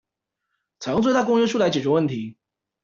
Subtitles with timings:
[0.79, 2.35] 採用最大公約數來解決問題